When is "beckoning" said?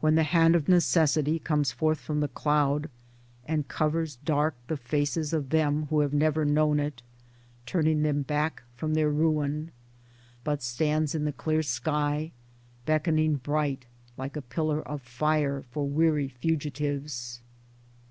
12.84-13.36